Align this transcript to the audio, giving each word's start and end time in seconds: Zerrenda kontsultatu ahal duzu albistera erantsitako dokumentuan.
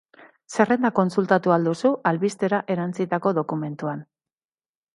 Zerrenda 0.53 0.89
kontsultatu 0.99 1.53
ahal 1.55 1.67
duzu 1.69 1.91
albistera 2.13 2.63
erantsitako 2.77 3.35
dokumentuan. 3.41 4.05